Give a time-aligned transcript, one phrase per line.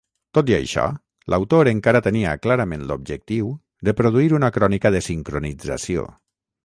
[0.35, 0.85] Tot i això,
[1.33, 3.51] l'autor encara tenia clarament l'objectiu
[3.91, 6.09] de produir una crònica de sincronització.